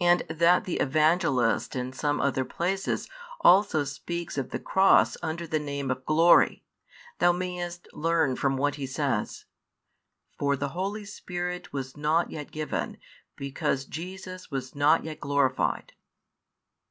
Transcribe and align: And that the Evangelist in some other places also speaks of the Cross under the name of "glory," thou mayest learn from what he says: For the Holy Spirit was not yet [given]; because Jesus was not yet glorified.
And 0.00 0.20
that 0.30 0.64
the 0.64 0.76
Evangelist 0.78 1.76
in 1.76 1.92
some 1.92 2.18
other 2.18 2.46
places 2.46 3.10
also 3.42 3.84
speaks 3.84 4.38
of 4.38 4.52
the 4.52 4.58
Cross 4.58 5.18
under 5.22 5.46
the 5.46 5.58
name 5.58 5.90
of 5.90 6.06
"glory," 6.06 6.64
thou 7.18 7.32
mayest 7.32 7.86
learn 7.92 8.36
from 8.36 8.56
what 8.56 8.76
he 8.76 8.86
says: 8.86 9.44
For 10.38 10.56
the 10.56 10.70
Holy 10.70 11.04
Spirit 11.04 11.74
was 11.74 11.94
not 11.94 12.30
yet 12.30 12.52
[given]; 12.52 12.96
because 13.36 13.84
Jesus 13.84 14.50
was 14.50 14.74
not 14.74 15.04
yet 15.04 15.20
glorified. 15.20 15.92